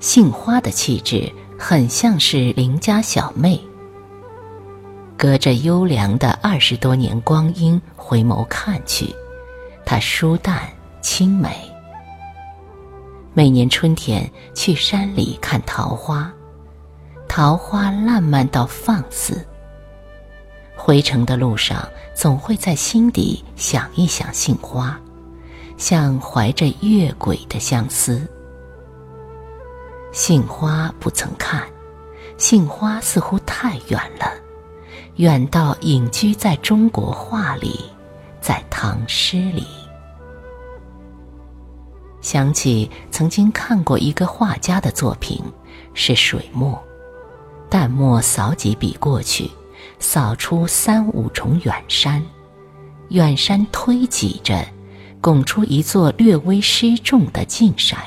[0.00, 3.60] 杏花的气质很像是邻家小妹。
[5.16, 9.12] 隔着优良的二十多年光阴回眸看去，
[9.84, 10.62] 她疏淡
[11.00, 11.50] 清美。
[13.34, 16.32] 每年春天去山里看桃花，
[17.28, 19.44] 桃花烂漫到放肆。
[20.76, 24.98] 回程的路上，总会在心底想一想杏花，
[25.76, 28.24] 像怀着月轨的相思。
[30.12, 31.62] 杏花不曾看，
[32.36, 34.32] 杏花似乎太远了，
[35.16, 37.84] 远到隐居在中国画里，
[38.40, 39.66] 在唐诗里。
[42.20, 45.42] 想起曾经看过一个画家的作品，
[45.94, 46.82] 是水墨，
[47.70, 49.50] 淡墨扫几笔过去。
[50.00, 52.24] 扫出三五重远山，
[53.08, 54.64] 远山推挤着，
[55.20, 57.98] 拱出一座略微失重的近山。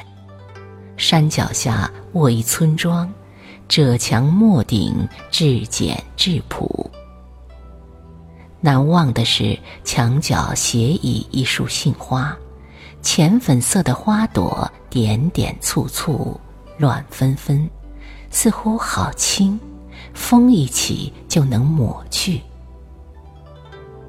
[1.01, 3.11] 山脚下卧一村庄，
[3.67, 4.95] 褶墙墨顶，
[5.31, 6.91] 质简质朴。
[8.59, 12.37] 难忘的是墙角斜倚一束杏花，
[13.01, 16.39] 浅粉色的花朵点点簇簇，
[16.77, 17.67] 乱纷纷，
[18.29, 19.59] 似乎好轻。
[20.13, 22.41] 风一起就能抹去。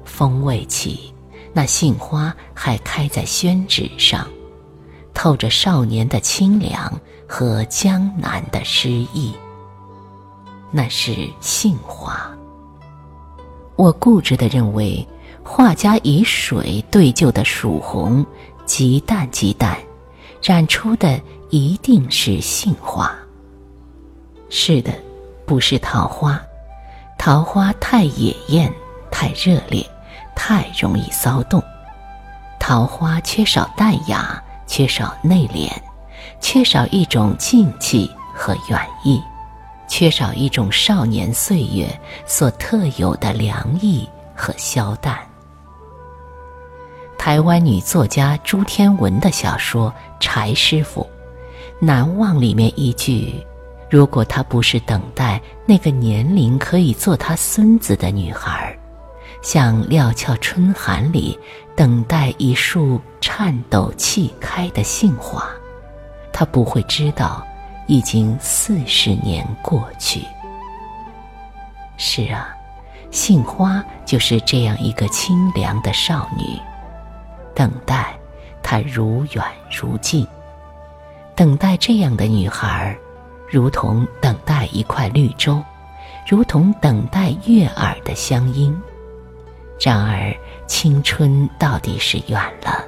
[0.05, 1.11] 风未起，
[1.53, 4.27] 那杏花还开在宣纸上，
[5.13, 6.91] 透着少年的清凉
[7.27, 9.33] 和江南的诗意。
[10.71, 12.29] 那是杏花。
[13.75, 15.07] 我固执的认为，
[15.43, 18.25] 画家以水对就的曙红，
[18.65, 19.77] 极淡极淡，
[20.41, 21.19] 染出的
[21.49, 23.13] 一定是杏花。
[24.49, 24.93] 是的。
[25.45, 26.41] 不是桃花，
[27.19, 28.73] 桃花太野艳，
[29.11, 29.85] 太热烈，
[30.37, 31.61] 太容易骚动。
[32.61, 34.41] 桃花缺少淡雅，
[34.75, 35.69] 缺少内敛，
[36.41, 39.21] 缺少一种静气和远意，
[39.87, 41.87] 缺少一种少年岁月
[42.25, 45.15] 所特有的凉意和消淡。
[47.19, 51.03] 台湾女作家朱天文的小说《柴师傅》，
[51.79, 53.45] 难忘里面一句。
[53.91, 58.75] 如果他不是等待那个年龄可以做他孙子的女孩，
[59.43, 61.37] 像料峭春寒里
[61.75, 65.47] 等待一束颤抖气开的杏花，
[66.31, 67.45] 他不会知道
[67.87, 70.21] 已经四十年过去。
[71.97, 72.55] 是啊，
[73.11, 76.43] 杏花就是这样一个清凉的少女，
[77.55, 78.13] 等待
[78.61, 80.27] 她如远如近，
[81.35, 82.95] 等待这样的女孩。
[83.49, 85.61] 如同等待一块绿洲，
[86.27, 88.75] 如同等待悦耳的乡音。
[89.83, 90.33] 然而，
[90.65, 92.85] 青春到底是远了，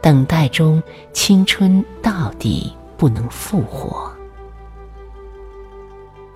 [0.00, 0.82] 等待中，
[1.12, 4.10] 青春到底不能复活。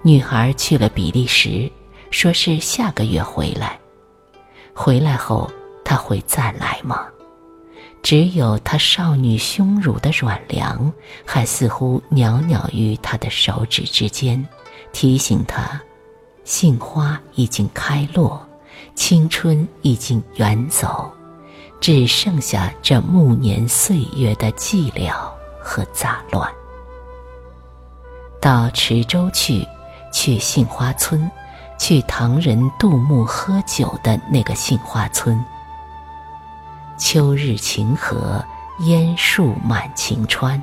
[0.02, 1.72] 女孩去了比利时，
[2.10, 3.78] 说是下个月回来。
[4.74, 5.50] 回来后，
[5.82, 7.06] 她会再来吗？
[8.02, 10.92] 只有她少女胸乳的软凉，
[11.24, 14.46] 还似乎袅袅于她的手指之间，
[14.92, 15.80] 提醒她，
[16.44, 18.46] 杏花已经开落，
[18.94, 21.10] 青春已经远走，
[21.80, 25.12] 只剩下这暮年岁月的寂寥
[25.60, 26.50] 和杂乱。
[28.40, 29.66] 到池州去，
[30.12, 31.30] 去杏花村，
[31.78, 35.42] 去唐人杜牧喝酒的那个杏花村。
[36.98, 38.44] 秋日晴和，
[38.80, 40.62] 烟树满晴川，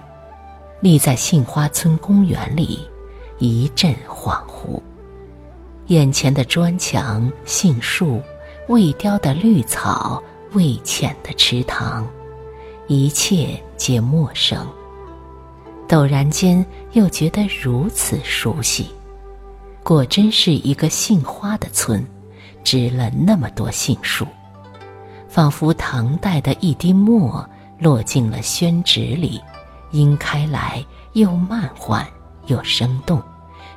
[0.82, 2.90] 立在杏花村公园里，
[3.38, 4.82] 一阵恍惚。
[5.90, 8.22] 眼前的砖墙、杏树、
[8.68, 10.22] 未凋的绿草、
[10.54, 12.08] 未浅的池塘，
[12.88, 14.68] 一切皆陌生。
[15.88, 18.86] 陡然间又觉得如此熟悉，
[19.82, 22.06] 果真是一个杏花的村，
[22.64, 24.28] 植了那么多杏树。
[25.28, 27.44] 仿佛唐代的一滴墨
[27.80, 29.42] 落进了宣纸里，
[29.94, 32.06] 晕开来，又漫缓
[32.46, 33.20] 又生动，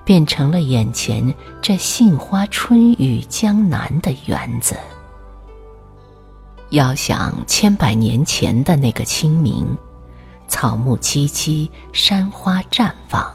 [0.04, 4.76] 变成了眼前这杏花春雨江南的园子。
[6.70, 9.66] 遥想千百年前的那个清明，
[10.48, 13.30] 草木萋萋，山花绽放，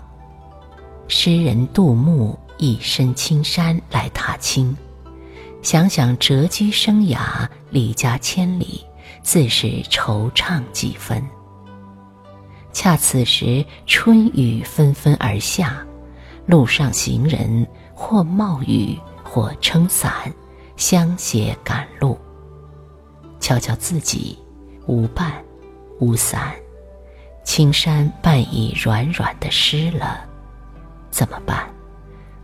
[1.07, 4.75] 诗人杜牧一身青衫来踏青。
[5.61, 8.83] 想想谪居生涯，离家千里，
[9.21, 11.23] 自是惆怅几分。
[12.73, 15.85] 恰此时，春雨纷纷而下，
[16.47, 20.33] 路上行人或冒雨，或撑伞，
[20.77, 22.17] 相携赶路。
[23.39, 24.39] 悄悄自己，
[24.85, 25.33] 无伴，
[25.99, 26.53] 无伞，
[27.43, 30.21] 青山半已软软的湿了，
[31.11, 31.67] 怎么办？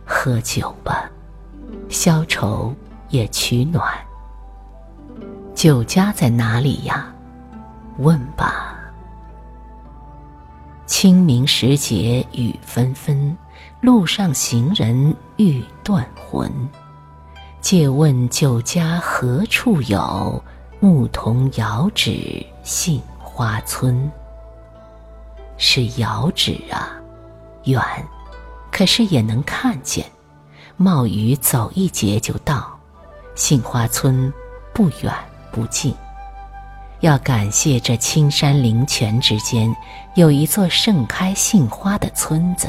[0.04, 1.10] 喝酒吧，
[1.88, 2.74] 消愁
[3.08, 3.82] 也取暖。
[5.54, 7.10] 酒家在哪里呀？
[7.96, 8.76] 问吧。
[10.84, 13.34] 清明时节雨纷纷，
[13.84, 16.50] 路上行人欲断魂。
[17.60, 20.42] 借问酒家何处有？
[20.80, 24.10] 牧童遥指杏花村。
[25.58, 26.96] 是遥指啊，
[27.64, 27.78] 远，
[28.72, 30.06] 可是也能看见。
[30.78, 32.74] 冒雨走一截就到，
[33.34, 34.32] 杏花村
[34.72, 35.12] 不远
[35.52, 35.94] 不近。
[37.00, 39.76] 要感谢这青山灵泉之间
[40.14, 42.66] 有一座盛开杏花的村子，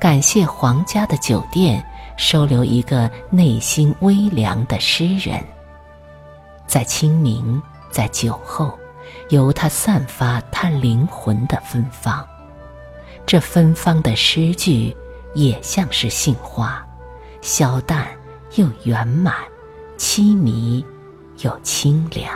[0.00, 1.84] 感谢皇家的酒店
[2.16, 5.44] 收留一个内心微凉的诗人。
[6.66, 8.76] 在清明，在酒后。
[9.30, 12.24] 由它散发他灵魂的芬芳，
[13.26, 14.96] 这芬芳的诗句
[15.34, 16.84] 也像是杏花，
[17.40, 18.06] 消淡
[18.54, 19.34] 又圆满，
[19.98, 20.84] 凄迷
[21.42, 22.32] 又清凉。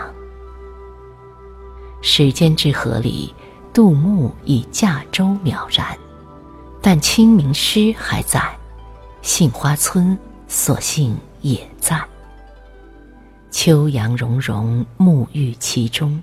[2.03, 3.33] 时间之河里，
[3.73, 5.97] 杜牧已驾舟渺然，
[6.87, 8.55] 但清明诗还在，
[9.23, 11.99] 杏花村所幸也在。
[13.51, 16.23] 秋阳融融，沐浴其中。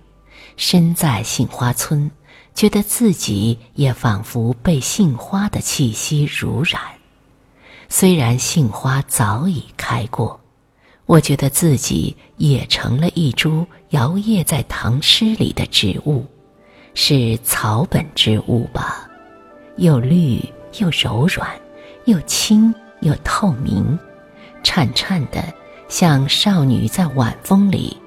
[0.57, 2.11] 身在杏花村，
[2.53, 6.79] 觉得自己也仿佛被杏花的气息濡染。
[7.89, 10.39] 虽然杏花早已开过，
[11.07, 16.23] 我觉得自己也成了一株摇曳在唐诗里的植物，
[16.93, 19.07] 是草本植物吧？
[19.77, 20.39] 又绿
[20.79, 21.49] 又柔软，
[22.05, 23.97] 又轻又透明，
[24.63, 25.43] 颤颤的，
[25.87, 27.97] 像少女在晚风里。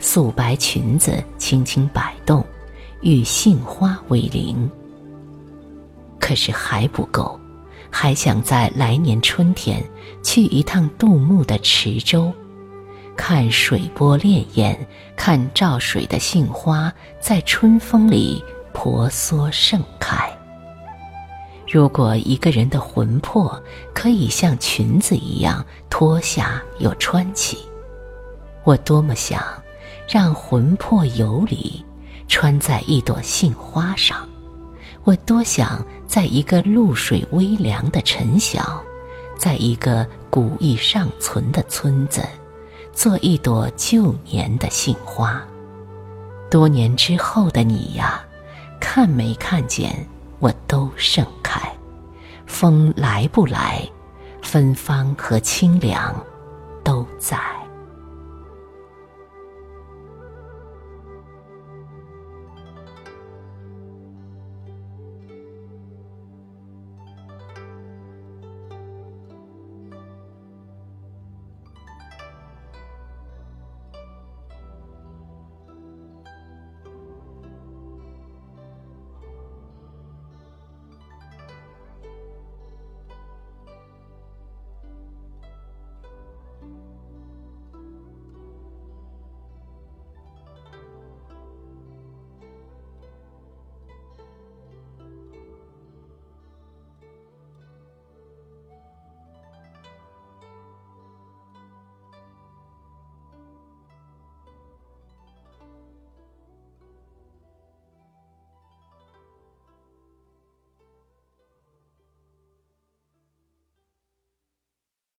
[0.00, 2.44] 素白裙子轻轻摆动，
[3.00, 4.70] 与杏花为邻。
[6.20, 7.38] 可是还不够，
[7.90, 9.82] 还想在来年春天
[10.22, 12.32] 去一趟杜牧的池州，
[13.16, 14.76] 看水波潋滟，
[15.16, 18.40] 看照水的杏花在春风里
[18.72, 20.37] 婆娑盛开。
[21.70, 23.62] 如果一个人的魂魄
[23.92, 27.58] 可以像裙子一样脱下又穿起，
[28.64, 29.42] 我多么想。
[30.10, 31.84] 让魂魄游离，
[32.28, 34.26] 穿在一朵杏花上。
[35.04, 38.82] 我多想在一个露水微凉的晨晓，
[39.36, 42.22] 在一个古意尚存的村子，
[42.90, 45.46] 做一朵旧年的杏花。
[46.50, 48.24] 多年之后的你呀，
[48.80, 50.08] 看没看见
[50.38, 51.60] 我都盛开？
[52.46, 53.86] 风来不来，
[54.42, 56.14] 芬芳和清凉
[56.82, 57.38] 都在。